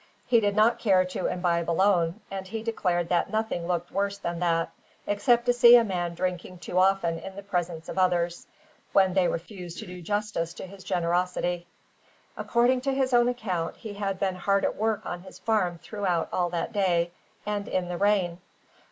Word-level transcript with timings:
He 0.25 0.39
did 0.39 0.55
not 0.55 0.79
care 0.79 1.05
to 1.05 1.27
imbibe 1.27 1.69
alone, 1.69 2.21
and 2.31 2.47
he 2.47 2.63
declared 2.63 3.09
that 3.09 3.29
nothing 3.29 3.67
looked 3.67 3.91
worse 3.91 4.17
than 4.17 4.39
that, 4.39 4.71
except 5.05 5.45
to 5.45 5.53
see 5.53 5.75
a 5.75 5.83
man 5.83 6.15
drinking 6.15 6.57
too 6.57 6.79
often 6.79 7.19
in 7.19 7.35
the 7.35 7.43
presence 7.43 7.87
of 7.87 7.99
others, 7.99 8.47
when 8.93 9.13
they 9.13 9.27
refused 9.27 9.77
to 9.77 9.85
do 9.85 10.01
justice 10.01 10.55
to 10.55 10.65
his 10.65 10.83
generosity. 10.83 11.67
According 12.35 12.81
to 12.81 12.95
his 12.95 13.13
own 13.13 13.29
account, 13.29 13.75
he 13.77 13.93
had 13.93 14.17
been 14.19 14.37
hard 14.37 14.65
at 14.65 14.75
work 14.75 15.05
on 15.05 15.21
his 15.21 15.37
farm 15.37 15.77
throughout 15.77 16.29
all 16.33 16.49
that 16.49 16.73
day, 16.73 17.11
and 17.45 17.67
in 17.67 17.87
the 17.87 17.97
rain. 17.97 18.39